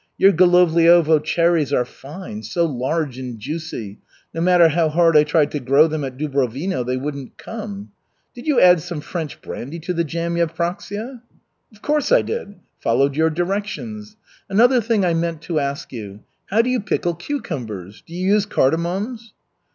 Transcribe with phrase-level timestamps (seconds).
[0.17, 3.99] Your Golovliovo cherries are fine, so large and juicy.
[4.33, 7.91] No matter how hard I tried to grow them at Dubrovino, they wouldn't come.
[8.33, 11.21] Did you add some French brandy to the jam, Yevpraksia?"
[11.71, 12.55] "Of course I did.
[12.79, 14.15] Followed your directions.
[14.49, 18.47] Another thing I meant to ask you, how do you pickle cucumbers, do you use
[18.47, 19.33] cardamoms?"